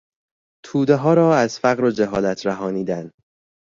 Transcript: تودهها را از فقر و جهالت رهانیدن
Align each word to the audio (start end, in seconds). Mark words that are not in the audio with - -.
تودهها 0.65 1.13
را 1.13 1.35
از 1.37 1.59
فقر 1.59 1.83
و 1.83 1.91
جهالت 1.91 2.45
رهانیدن 2.45 3.11